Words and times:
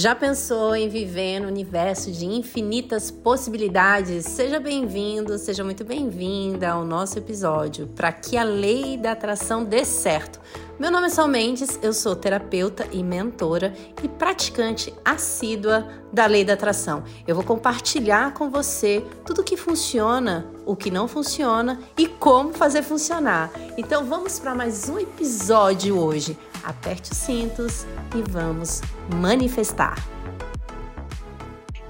Já 0.00 0.14
pensou 0.14 0.74
em 0.74 0.88
viver 0.88 1.40
no 1.40 1.48
universo 1.48 2.10
de 2.10 2.24
infinitas 2.24 3.10
possibilidades? 3.10 4.24
Seja 4.24 4.58
bem-vindo, 4.58 5.36
seja 5.36 5.62
muito 5.62 5.84
bem-vinda 5.84 6.70
ao 6.70 6.86
nosso 6.86 7.18
episódio 7.18 7.86
para 7.88 8.10
que 8.10 8.38
a 8.38 8.42
lei 8.42 8.96
da 8.96 9.12
atração 9.12 9.62
dê 9.62 9.84
certo. 9.84 10.40
Meu 10.80 10.90
nome 10.90 11.08
é 11.08 11.10
Sal 11.10 11.28
Mendes, 11.28 11.78
eu 11.82 11.92
sou 11.92 12.16
terapeuta 12.16 12.88
e 12.90 13.04
mentora 13.04 13.74
e 14.02 14.08
praticante 14.08 14.94
assídua 15.04 15.86
da 16.10 16.24
lei 16.24 16.42
da 16.42 16.54
atração. 16.54 17.04
Eu 17.28 17.34
vou 17.34 17.44
compartilhar 17.44 18.32
com 18.32 18.48
você 18.48 19.04
tudo 19.26 19.42
o 19.42 19.44
que 19.44 19.58
funciona, 19.58 20.50
o 20.64 20.74
que 20.74 20.90
não 20.90 21.06
funciona 21.06 21.78
e 21.98 22.08
como 22.08 22.54
fazer 22.54 22.82
funcionar. 22.82 23.52
Então 23.76 24.06
vamos 24.06 24.38
para 24.38 24.54
mais 24.54 24.88
um 24.88 24.98
episódio 24.98 25.98
hoje 25.98 26.34
aperte 26.64 27.12
os 27.12 27.18
cintos 27.18 27.84
e 28.16 28.22
vamos 28.22 28.80
manifestar. 29.14 29.96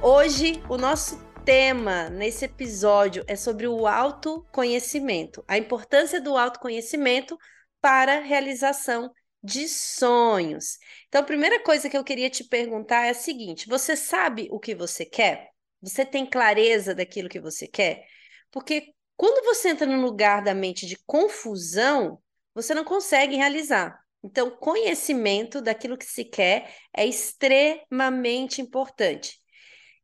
Hoje, 0.02 0.61
o 0.69 0.77
nosso 0.77 1.16
tema 1.45 2.11
nesse 2.11 2.45
episódio 2.45 3.22
é 3.28 3.36
sobre 3.36 3.69
o 3.69 3.86
autoconhecimento, 3.86 5.45
a 5.47 5.56
importância 5.56 6.20
do 6.20 6.36
autoconhecimento 6.36 7.38
para 7.80 8.20
realização 8.20 9.12
de 9.43 9.69
sonhos. 9.69 10.79
Então, 11.09 11.20
a 11.20 11.25
primeira 11.25 11.62
coisa 11.62 11.89
que 11.89 11.97
eu 11.97 12.05
queria 12.05 12.30
te 12.30 12.45
perguntar 12.45 13.06
é 13.06 13.11
a 13.11 13.15
seguinte: 13.15 13.69
você 13.69 13.97
sabe 13.97 14.48
o 14.51 14.59
que 14.59 14.75
você 14.75 15.05
quer? 15.05 15.51
Você 15.80 16.05
tem 16.05 16.27
clareza 16.27 16.95
daquilo 16.95 17.29
que 17.29 17.41
você 17.41 17.66
quer? 17.66 18.05
Porque 18.51 18.93
quando 19.16 19.45
você 19.45 19.70
entra 19.70 19.87
num 19.87 20.03
lugar 20.03 20.43
da 20.43 20.55
mente 20.55 20.87
de 20.87 20.97
confusão, 21.06 22.20
você 22.55 22.75
não 22.75 22.84
consegue 22.84 23.37
realizar. 23.37 23.98
Então, 24.23 24.51
conhecimento 24.51 25.62
daquilo 25.62 25.97
que 25.97 26.05
se 26.05 26.25
quer 26.25 26.75
é 26.95 27.06
extremamente 27.06 28.61
importante. 28.61 29.39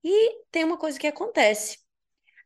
E 0.03 0.45
tem 0.51 0.65
uma 0.65 0.79
coisa 0.79 0.99
que 0.99 1.07
acontece. 1.07 1.79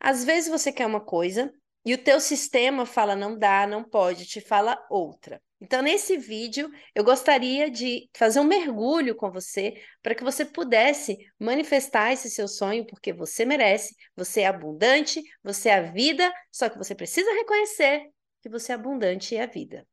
Às 0.01 0.25
vezes 0.25 0.51
você 0.51 0.73
quer 0.73 0.87
uma 0.87 1.01
coisa 1.01 1.53
e 1.85 1.95
o 1.95 1.99
teu 1.99 2.21
sistema 2.21 2.85
fala 2.85 3.17
não 3.17 3.39
dá, 3.39 3.67
não 3.67 3.83
pode, 3.83 4.27
te 4.27 4.41
fala 4.41 4.79
outra. 4.91 5.43
Então, 5.61 5.83
nesse 5.83 6.17
vídeo, 6.17 6.71
eu 6.95 7.05
gostaria 7.05 7.71
de 7.71 8.09
fazer 8.15 8.41
um 8.41 8.45
mergulho 8.45 9.15
com 9.15 9.31
você 9.31 9.75
para 10.03 10.15
que 10.15 10.25
você 10.25 10.45
pudesse 10.45 11.19
manifestar 11.39 12.13
esse 12.13 12.31
seu 12.31 12.49
sonho, 12.49 12.87
porque 12.87 13.13
você 13.13 13.45
merece, 13.45 13.95
você 14.17 14.41
é 14.41 14.47
abundante, 14.47 15.23
você 15.43 15.69
é 15.69 15.75
a 15.75 15.83
vida, 15.83 16.33
só 16.51 16.69
que 16.69 16.79
você 16.79 16.95
precisa 16.95 17.31
reconhecer 17.33 18.11
que 18.43 18.49
você 18.49 18.73
é 18.73 18.75
abundante 18.75 19.35
e 19.35 19.39
é 19.39 19.43
a 19.43 19.47
vida. 19.47 19.87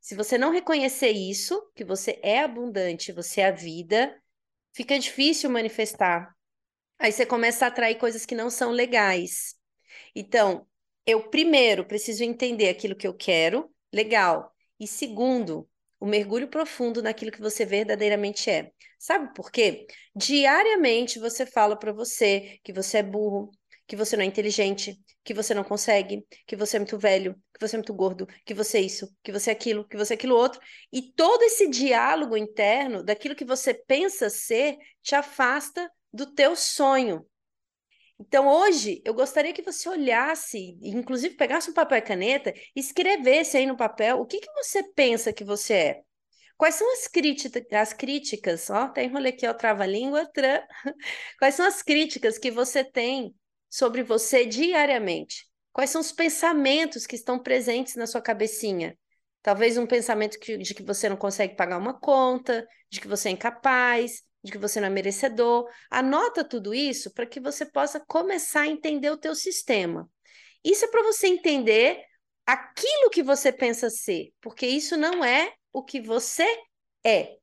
Se 0.00 0.14
você 0.14 0.38
não 0.38 0.50
reconhecer 0.50 1.10
isso, 1.10 1.60
que 1.74 1.84
você 1.84 2.18
é 2.22 2.40
abundante, 2.40 3.12
você 3.12 3.42
é 3.42 3.46
a 3.46 3.50
vida, 3.50 4.14
fica 4.72 4.98
difícil 4.98 5.50
manifestar. 5.50 6.34
Aí 6.98 7.12
você 7.12 7.26
começa 7.26 7.64
a 7.64 7.68
atrair 7.68 7.96
coisas 7.96 8.24
que 8.24 8.34
não 8.34 8.48
são 8.48 8.70
legais. 8.70 9.54
Então, 10.14 10.66
eu 11.06 11.28
primeiro 11.28 11.86
preciso 11.86 12.24
entender 12.24 12.68
aquilo 12.68 12.96
que 12.96 13.06
eu 13.06 13.14
quero, 13.14 13.70
legal. 13.92 14.52
E 14.78 14.86
segundo, 14.86 15.68
o 16.00 16.06
mergulho 16.06 16.48
profundo 16.48 17.02
naquilo 17.02 17.30
que 17.30 17.40
você 17.40 17.64
verdadeiramente 17.64 18.50
é. 18.50 18.70
Sabe 18.98 19.34
por 19.34 19.50
quê? 19.50 19.86
Diariamente 20.14 21.18
você 21.18 21.44
fala 21.46 21.76
para 21.76 21.92
você 21.92 22.58
que 22.62 22.72
você 22.72 22.98
é 22.98 23.02
burro, 23.02 23.50
que 23.86 23.96
você 23.96 24.16
não 24.16 24.22
é 24.22 24.26
inteligente, 24.26 24.98
que 25.22 25.34
você 25.34 25.54
não 25.54 25.64
consegue, 25.64 26.26
que 26.46 26.56
você 26.56 26.76
é 26.76 26.80
muito 26.80 26.98
velho, 26.98 27.34
que 27.52 27.60
você 27.60 27.76
é 27.76 27.78
muito 27.78 27.94
gordo, 27.94 28.26
que 28.44 28.54
você 28.54 28.78
é 28.78 28.80
isso, 28.80 29.08
que 29.22 29.30
você 29.30 29.50
é 29.50 29.52
aquilo, 29.52 29.86
que 29.86 29.96
você 29.96 30.14
é 30.14 30.16
aquilo 30.16 30.36
outro. 30.36 30.60
E 30.92 31.12
todo 31.12 31.42
esse 31.42 31.68
diálogo 31.68 32.36
interno 32.36 33.02
daquilo 33.02 33.34
que 33.34 33.44
você 33.44 33.74
pensa 33.74 34.30
ser 34.30 34.76
te 35.02 35.14
afasta 35.14 35.90
do 36.12 36.32
teu 36.32 36.56
sonho. 36.56 37.26
Então, 38.26 38.48
hoje, 38.48 39.02
eu 39.04 39.12
gostaria 39.12 39.52
que 39.52 39.60
você 39.60 39.86
olhasse, 39.86 40.78
inclusive 40.82 41.34
pegasse 41.36 41.70
um 41.70 41.74
papel 41.74 41.98
e 41.98 42.02
caneta 42.02 42.54
escrevesse 42.74 43.58
aí 43.58 43.66
no 43.66 43.76
papel 43.76 44.18
o 44.18 44.26
que, 44.26 44.40
que 44.40 44.50
você 44.54 44.82
pensa 44.82 45.32
que 45.32 45.44
você 45.44 45.74
é. 45.74 46.00
Quais 46.56 46.76
são 46.76 46.90
as, 46.90 47.10
as 47.72 47.92
críticas? 47.92 48.70
Ó, 48.70 48.76
até 48.76 49.04
enrolei 49.04 49.32
aqui, 49.32 49.46
ó, 49.46 49.52
trava-língua. 49.52 50.26
Tra... 50.32 50.66
Quais 51.38 51.54
são 51.54 51.66
as 51.66 51.82
críticas 51.82 52.38
que 52.38 52.50
você 52.50 52.82
tem 52.82 53.34
sobre 53.68 54.02
você 54.02 54.46
diariamente? 54.46 55.46
Quais 55.70 55.90
são 55.90 56.00
os 56.00 56.12
pensamentos 56.12 57.06
que 57.06 57.16
estão 57.16 57.38
presentes 57.38 57.94
na 57.94 58.06
sua 58.06 58.22
cabecinha? 58.22 58.96
Talvez 59.42 59.76
um 59.76 59.86
pensamento 59.86 60.38
que, 60.38 60.56
de 60.56 60.74
que 60.74 60.82
você 60.82 61.10
não 61.10 61.16
consegue 61.16 61.56
pagar 61.56 61.76
uma 61.76 61.98
conta, 62.00 62.66
de 62.88 63.00
que 63.00 63.08
você 63.08 63.28
é 63.28 63.32
incapaz, 63.32 64.22
de 64.44 64.52
que 64.52 64.58
você 64.58 64.78
não 64.78 64.88
é 64.88 64.90
merecedor. 64.90 65.68
Anota 65.90 66.44
tudo 66.44 66.74
isso 66.74 67.10
para 67.12 67.26
que 67.26 67.40
você 67.40 67.64
possa 67.64 67.98
começar 67.98 68.60
a 68.60 68.66
entender 68.66 69.10
o 69.10 69.16
teu 69.16 69.34
sistema. 69.34 70.08
Isso 70.62 70.84
é 70.84 70.88
para 70.88 71.02
você 71.02 71.26
entender 71.26 72.04
aquilo 72.46 73.10
que 73.10 73.22
você 73.22 73.50
pensa 73.50 73.88
ser, 73.88 74.32
porque 74.42 74.66
isso 74.66 74.98
não 74.98 75.24
é 75.24 75.54
o 75.72 75.82
que 75.82 76.00
você 76.00 76.46
é. 77.02 77.38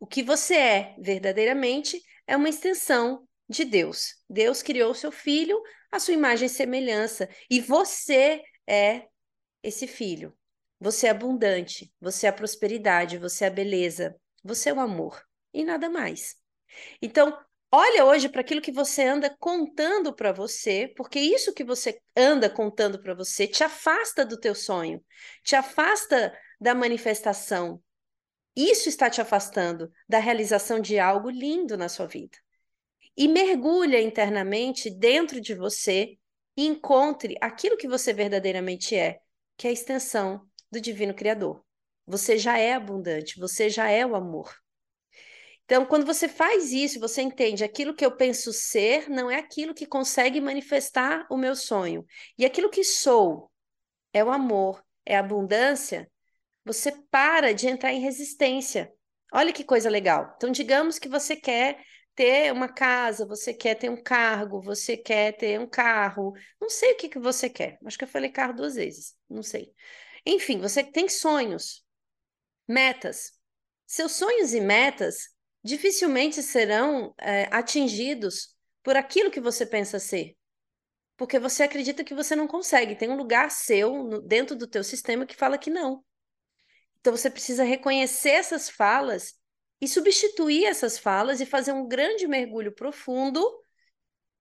O 0.00 0.06
que 0.06 0.22
você 0.22 0.54
é 0.56 0.96
verdadeiramente 0.98 2.02
é 2.26 2.36
uma 2.36 2.48
extensão 2.48 3.28
de 3.46 3.64
Deus. 3.64 4.16
Deus 4.28 4.62
criou 4.62 4.94
seu 4.94 5.12
filho 5.12 5.62
à 5.92 5.98
sua 5.98 6.14
imagem 6.14 6.46
e 6.46 6.50
semelhança, 6.50 7.28
e 7.50 7.60
você 7.60 8.42
é 8.66 9.06
esse 9.62 9.86
filho. 9.86 10.36
Você 10.80 11.06
é 11.06 11.10
abundante, 11.10 11.92
você 12.00 12.26
é 12.26 12.30
a 12.30 12.32
prosperidade, 12.32 13.18
você 13.18 13.44
é 13.44 13.48
a 13.48 13.50
beleza, 13.50 14.18
você 14.42 14.70
é 14.70 14.74
o 14.74 14.80
amor 14.80 15.22
e 15.56 15.64
nada 15.64 15.88
mais. 15.88 16.36
Então, 17.00 17.36
olha 17.72 18.04
hoje 18.04 18.28
para 18.28 18.42
aquilo 18.42 18.60
que 18.60 18.70
você 18.70 19.04
anda 19.04 19.34
contando 19.40 20.14
para 20.14 20.30
você, 20.30 20.92
porque 20.94 21.18
isso 21.18 21.54
que 21.54 21.64
você 21.64 21.98
anda 22.14 22.50
contando 22.50 23.00
para 23.00 23.14
você 23.14 23.46
te 23.46 23.64
afasta 23.64 24.24
do 24.24 24.38
teu 24.38 24.54
sonho, 24.54 25.02
te 25.42 25.56
afasta 25.56 26.36
da 26.60 26.74
manifestação. 26.74 27.82
Isso 28.54 28.88
está 28.88 29.08
te 29.08 29.20
afastando 29.20 29.90
da 30.06 30.18
realização 30.18 30.78
de 30.78 30.98
algo 30.98 31.30
lindo 31.30 31.76
na 31.76 31.88
sua 31.88 32.06
vida 32.06 32.36
e 33.16 33.26
mergulha 33.26 34.00
internamente 34.00 34.90
dentro 34.90 35.40
de 35.40 35.54
você 35.54 36.18
e 36.54 36.66
encontre 36.66 37.36
aquilo 37.40 37.78
que 37.78 37.88
você 37.88 38.12
verdadeiramente 38.12 38.94
é, 38.94 39.20
que 39.56 39.66
é 39.66 39.70
a 39.70 39.72
extensão 39.72 40.46
do 40.70 40.80
Divino 40.80 41.14
Criador. 41.14 41.64
Você 42.06 42.36
já 42.36 42.58
é 42.58 42.74
abundante, 42.74 43.40
você 43.40 43.70
já 43.70 43.88
é 43.90 44.04
o 44.04 44.14
amor. 44.14 44.54
Então, 45.66 45.84
quando 45.84 46.06
você 46.06 46.28
faz 46.28 46.72
isso, 46.72 47.00
você 47.00 47.22
entende 47.22 47.64
aquilo 47.64 47.92
que 47.92 48.06
eu 48.06 48.16
penso 48.16 48.52
ser 48.52 49.10
não 49.10 49.28
é 49.28 49.34
aquilo 49.34 49.74
que 49.74 49.84
consegue 49.84 50.40
manifestar 50.40 51.26
o 51.28 51.36
meu 51.36 51.56
sonho. 51.56 52.06
E 52.38 52.46
aquilo 52.46 52.70
que 52.70 52.84
sou 52.84 53.50
é 54.12 54.22
o 54.22 54.30
amor, 54.30 54.82
é 55.04 55.16
a 55.16 55.20
abundância. 55.20 56.10
Você 56.64 56.92
para 57.10 57.52
de 57.52 57.66
entrar 57.66 57.92
em 57.92 58.00
resistência. 58.00 58.92
Olha 59.32 59.52
que 59.52 59.64
coisa 59.64 59.90
legal. 59.90 60.32
Então, 60.36 60.52
digamos 60.52 61.00
que 61.00 61.08
você 61.08 61.34
quer 61.34 61.82
ter 62.14 62.52
uma 62.52 62.68
casa, 62.68 63.26
você 63.26 63.52
quer 63.52 63.74
ter 63.74 63.90
um 63.90 64.00
cargo, 64.00 64.62
você 64.62 64.96
quer 64.96 65.32
ter 65.36 65.58
um 65.58 65.68
carro, 65.68 66.32
não 66.60 66.70
sei 66.70 66.92
o 66.92 66.96
que, 66.96 67.08
que 67.08 67.18
você 67.18 67.50
quer. 67.50 67.76
Acho 67.84 67.98
que 67.98 68.04
eu 68.04 68.08
falei 68.08 68.30
carro 68.30 68.54
duas 68.54 68.76
vezes, 68.76 69.16
não 69.28 69.42
sei. 69.42 69.74
Enfim, 70.24 70.60
você 70.60 70.84
tem 70.84 71.08
sonhos, 71.08 71.84
metas. 72.68 73.32
Seus 73.84 74.12
sonhos 74.12 74.54
e 74.54 74.60
metas 74.60 75.35
dificilmente 75.66 76.42
serão 76.44 77.12
é, 77.18 77.48
atingidos 77.50 78.54
por 78.84 78.96
aquilo 78.96 79.32
que 79.32 79.40
você 79.40 79.66
pensa 79.66 79.98
ser. 79.98 80.36
Porque 81.16 81.40
você 81.40 81.64
acredita 81.64 82.04
que 82.04 82.14
você 82.14 82.36
não 82.36 82.46
consegue. 82.46 82.94
Tem 82.94 83.10
um 83.10 83.16
lugar 83.16 83.50
seu 83.50 84.04
no, 84.04 84.22
dentro 84.22 84.54
do 84.54 84.68
teu 84.68 84.84
sistema 84.84 85.26
que 85.26 85.34
fala 85.34 85.58
que 85.58 85.68
não. 85.68 86.04
Então 87.00 87.14
você 87.14 87.28
precisa 87.28 87.64
reconhecer 87.64 88.30
essas 88.30 88.70
falas 88.70 89.34
e 89.80 89.88
substituir 89.88 90.66
essas 90.66 90.98
falas 90.98 91.40
e 91.40 91.46
fazer 91.46 91.72
um 91.72 91.88
grande 91.88 92.28
mergulho 92.28 92.72
profundo 92.72 93.44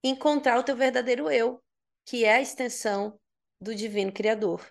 e 0.04 0.10
encontrar 0.10 0.60
o 0.60 0.64
teu 0.64 0.76
verdadeiro 0.76 1.32
eu, 1.32 1.60
que 2.06 2.24
é 2.24 2.36
a 2.36 2.42
extensão 2.42 3.20
do 3.60 3.74
divino 3.74 4.12
criador. 4.12 4.64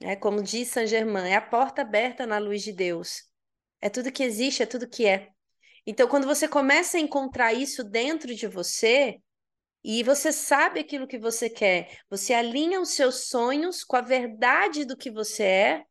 É 0.00 0.16
como 0.16 0.42
diz 0.42 0.68
Saint 0.68 0.88
Germain, 0.88 1.28
é 1.28 1.36
a 1.36 1.42
porta 1.42 1.82
aberta 1.82 2.26
na 2.26 2.38
luz 2.38 2.62
de 2.62 2.72
Deus. 2.72 3.24
É 3.82 3.90
tudo 3.90 4.10
que 4.10 4.22
existe, 4.22 4.62
é 4.62 4.66
tudo 4.66 4.88
que 4.88 5.06
é. 5.06 5.33
Então, 5.86 6.08
quando 6.08 6.26
você 6.26 6.48
começa 6.48 6.96
a 6.96 7.00
encontrar 7.00 7.52
isso 7.52 7.84
dentro 7.84 8.34
de 8.34 8.46
você, 8.46 9.20
e 9.84 10.02
você 10.02 10.32
sabe 10.32 10.80
aquilo 10.80 11.06
que 11.06 11.18
você 11.18 11.50
quer, 11.50 11.98
você 12.08 12.32
alinha 12.32 12.80
os 12.80 12.90
seus 12.90 13.28
sonhos 13.28 13.84
com 13.84 13.96
a 13.96 14.00
verdade 14.00 14.86
do 14.86 14.96
que 14.96 15.10
você 15.10 15.42
é, 15.42 15.84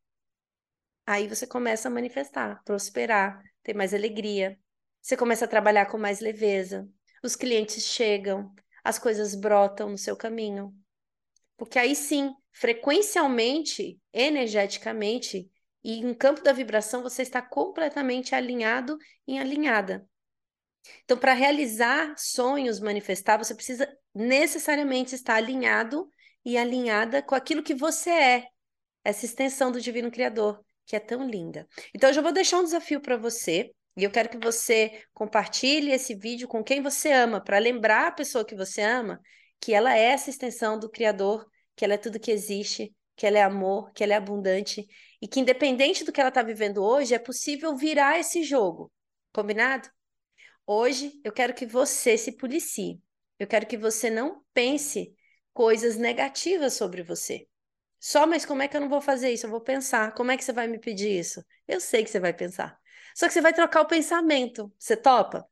aí 1.06 1.28
você 1.28 1.45
começa 1.45 1.88
a 1.88 1.92
manifestar, 1.92 2.60
prosperar, 2.66 3.40
ter 3.62 3.75
mais 3.75 3.94
alegria. 3.94 4.57
Você 5.00 5.16
começa 5.16 5.45
a 5.45 5.48
trabalhar 5.48 5.86
com 5.86 5.98
mais 6.00 6.19
leveza. 6.19 6.89
Os 7.24 7.36
clientes 7.36 7.84
chegam, 7.84 8.51
as 8.84 8.98
coisas 8.98 9.36
brotam 9.36 9.89
no 9.89 9.98
seu 9.98 10.18
caminho. 10.18 10.74
Porque 11.56 11.78
aí 11.78 11.96
sim, 11.96 12.34
frequencialmente, 12.51 14.00
energeticamente 14.12 15.51
e 15.83 16.00
em 16.00 16.13
campo 16.13 16.41
da 16.41 16.53
vibração, 16.53 17.03
você 17.03 17.21
está 17.21 17.41
completamente 17.41 18.33
alinhado 18.33 18.97
e 19.27 19.38
alinhada. 19.38 20.07
Então, 21.03 21.18
para 21.18 21.33
realizar 21.33 22.13
sonhos, 22.18 22.80
manifestar, 22.80 23.38
você 23.38 23.56
precisa 23.56 23.88
necessariamente 24.13 25.15
estar 25.15 25.35
alinhado 25.35 26.07
e 26.45 26.57
alinhada 26.57 27.21
com 27.21 27.35
aquilo 27.35 27.63
que 27.63 27.74
você 27.74 28.09
é, 28.09 28.47
essa 29.03 29.25
extensão 29.25 29.71
do 29.71 29.81
Divino 29.81 30.12
Criador, 30.12 30.63
que 30.85 30.95
é 30.95 31.00
tão 31.00 31.27
linda. 31.27 31.68
Então, 31.94 32.09
eu 32.09 32.13
já 32.13 32.21
vou 32.21 32.31
deixar 32.31 32.59
um 32.59 32.63
desafio 32.63 33.01
para 33.01 33.18
você, 33.18 33.71
e 33.95 34.03
eu 34.03 34.12
quero 34.12 34.29
que 34.29 34.38
você 34.38 35.03
compartilhe 35.13 35.91
esse 35.91 36.15
vídeo 36.15 36.47
com 36.47 36.63
quem 36.63 36.81
você 36.81 37.12
ama, 37.12 37.41
para 37.41 37.59
lembrar 37.59 38.07
a 38.07 38.12
pessoa 38.12 38.45
que 38.45 38.56
você 38.56 38.81
ama 38.81 39.19
que 39.59 39.74
ela 39.74 39.97
é 39.97 40.03
essa 40.07 40.29
extensão 40.29 40.77
do 40.77 40.89
Criador, 40.89 41.45
que 41.74 41.86
ela 41.86 41.94
é 41.94 41.97
tudo 41.97 42.19
que 42.19 42.31
existe, 42.31 42.94
que 43.15 43.25
ela 43.25 43.38
é 43.38 43.44
amor, 43.44 43.92
que 43.94 44.04
ela 44.04 44.13
é 44.13 44.18
abundante, 44.18 44.88
e 45.21 45.27
que 45.27 45.39
independente 45.39 46.04
do 46.04 46.12
que 46.12 46.19
ela 46.19 46.30
está 46.30 46.42
vivendo 46.42 46.83
hoje, 46.83 47.13
é 47.13 47.19
possível 47.19 47.75
virar 47.75 48.19
esse 48.19 48.44
jogo. 48.44 48.92
Combinado? 49.31 49.89
Hoje 50.65 51.19
eu 51.24 51.31
quero 51.31 51.54
que 51.54 51.65
você 51.65 52.18
se 52.18 52.31
policie. 52.33 53.01
Eu 53.39 53.48
quero 53.48 53.65
que 53.65 53.77
você 53.77 54.10
não 54.10 54.44
pense 54.54 55.13
coisas 55.54 55.98
negativas 55.98 56.74
sobre 56.74 57.04
você. 57.04 57.48
Só, 58.00 58.25
mas 58.25 58.45
como 58.45 58.62
é 58.62 58.68
que 58.68 58.75
eu 58.75 58.81
não 58.81 58.89
vou 58.89 59.01
fazer 59.01 59.31
isso? 59.31 59.45
Eu 59.45 59.50
vou 59.50 59.62
pensar. 59.62 60.13
Como 60.13 60.31
é 60.31 60.38
que 60.38 60.44
você 60.44 60.51
vai 60.51 60.68
me 60.68 60.80
pedir 60.80 61.19
isso? 61.19 61.44
Eu 61.68 61.80
sei 61.80 62.04
que 62.04 62.10
você 62.10 62.19
vai 62.19 62.33
pensar. 62.33 62.77
Só 63.15 63.27
que 63.27 63.33
você 63.33 63.42
vai 63.42 63.54
trocar 63.54 63.81
o 63.81 63.88
pensamento. 63.88 64.71
Você 64.77 64.98
topa? 64.98 65.48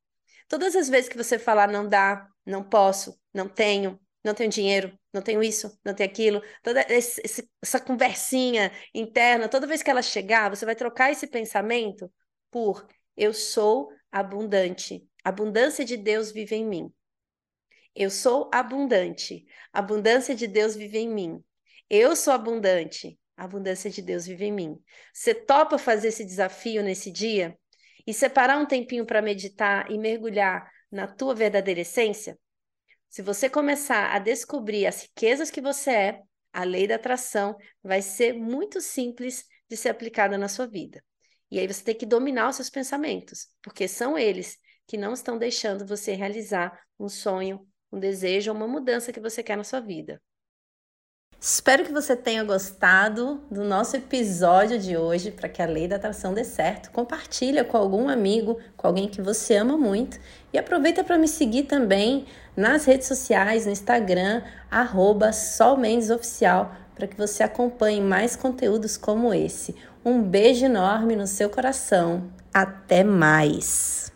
Todas 0.48 0.76
as 0.76 0.90
vezes 0.90 1.10
que 1.10 1.18
você 1.18 1.40
falar 1.40 1.68
não 1.70 1.88
dá, 1.88 2.28
não 2.46 2.62
posso, 2.62 3.18
não 3.34 3.48
tenho, 3.48 3.98
não 4.24 4.34
tenho 4.34 4.50
dinheiro, 4.50 4.98
não 5.14 5.22
tenho 5.22 5.42
isso, 5.44 5.78
não 5.84 5.94
tenho 5.94 6.10
aquilo, 6.10 6.42
toda 6.64 6.86
esse, 6.90 7.22
essa 7.62 7.80
conversinha 7.80 8.72
interna, 8.94 9.50
toda 9.50 9.68
vez 9.68 9.82
que 9.82 9.90
ela 9.90 10.02
chegar, 10.02 10.50
você 10.50 10.66
vai 10.66 10.76
trocar 10.76 11.12
esse 11.12 11.28
pensamento 11.28 12.12
por 12.52 12.88
eu 13.16 13.34
sou 13.34 13.92
abundante. 14.12 15.08
A 15.24 15.30
abundância 15.30 15.86
de 15.86 15.98
Deus 15.98 16.32
vive 16.32 16.56
em 16.56 16.66
mim. 16.66 16.92
Eu 17.96 18.10
sou 18.10 18.50
abundante. 18.54 19.46
A 19.74 19.80
abundância 19.80 20.34
de 20.36 20.48
Deus 20.48 20.76
vive 20.76 20.98
em 20.98 21.10
mim. 21.10 21.44
Eu 21.90 22.16
sou 22.16 22.34
abundante. 22.34 23.20
A 23.36 23.46
abundância 23.46 23.90
de 23.90 24.02
Deus 24.02 24.26
vive 24.26 24.46
em 24.46 24.52
mim. 24.52 24.80
Você 25.14 25.34
topa 25.34 25.78
fazer 25.78 26.10
esse 26.10 26.26
desafio 26.26 26.84
nesse 26.84 27.12
dia 27.12 27.58
e 28.06 28.14
separar 28.14 28.58
um 28.58 28.66
tempinho 28.66 29.06
para 29.06 29.22
meditar 29.22 29.90
e 29.92 29.98
mergulhar 29.98 30.72
na 30.92 31.08
tua 31.08 31.36
verdadeira 31.36 31.82
essência? 31.82 32.38
Se 33.12 33.22
você 33.22 33.50
começar 33.50 34.16
a 34.16 34.20
descobrir 34.20 34.88
as 34.88 35.02
riquezas 35.02 35.52
que 35.52 35.60
você 35.60 35.92
é, 35.92 36.22
a 36.54 36.64
lei 36.64 36.88
da 36.88 36.96
atração 36.96 37.58
vai 37.84 38.02
ser 38.02 38.32
muito 38.32 38.80
simples 38.80 39.44
de 39.70 39.76
ser 39.76 39.90
aplicada 39.90 40.38
na 40.38 40.48
sua 40.48 40.66
vida. 40.66 41.04
E 41.52 41.60
aí 41.60 41.68
você 41.68 41.84
tem 41.84 41.94
que 41.94 42.06
dominar 42.06 42.48
os 42.48 42.56
seus 42.56 42.70
pensamentos, 42.70 43.50
porque 43.62 43.86
são 43.86 44.18
eles 44.18 44.58
que 44.88 44.96
não 44.96 45.12
estão 45.12 45.38
deixando 45.38 45.86
você 45.86 46.14
realizar 46.14 46.82
um 46.98 47.10
sonho, 47.10 47.68
um 47.92 48.00
desejo 48.00 48.50
ou 48.50 48.56
uma 48.56 48.68
mudança 48.68 49.12
que 49.12 49.20
você 49.20 49.44
quer 49.44 49.58
na 49.58 49.66
sua 49.66 49.82
vida. 49.82 50.22
Espero 51.44 51.84
que 51.84 51.92
você 51.92 52.16
tenha 52.16 52.44
gostado 52.44 53.42
do 53.50 53.64
nosso 53.64 53.98
episódio 53.98 54.78
de 54.78 54.96
hoje 54.96 55.32
para 55.32 55.50
que 55.50 55.60
a 55.60 55.66
lei 55.66 55.88
da 55.88 55.96
atração 55.96 56.36
dê 56.36 56.44
certo. 56.44 56.92
Compartilha 56.92 57.66
com 57.66 57.76
algum 57.76 58.08
amigo, 58.08 58.60
com 58.78 58.86
alguém 58.86 59.08
que 59.08 59.24
você 59.24 59.56
ama 59.56 59.76
muito 59.76 60.20
e 60.54 60.60
aproveita 60.60 61.04
para 61.04 61.18
me 61.18 61.28
seguir 61.28 61.64
também 61.64 62.28
nas 62.56 62.86
redes 62.86 63.08
sociais, 63.08 63.66
no 63.66 63.72
Instagram 63.72 64.44
@solmendesoficial, 65.34 66.76
para 66.94 67.08
que 67.08 67.18
você 67.18 67.42
acompanhe 67.42 68.02
mais 68.02 68.36
conteúdos 68.36 68.96
como 68.96 69.34
esse. 69.34 69.76
Um 70.06 70.22
beijo 70.22 70.66
enorme 70.66 71.16
no 71.16 71.26
seu 71.26 71.50
coração. 71.50 72.30
Até 72.54 73.04
mais! 73.04 74.14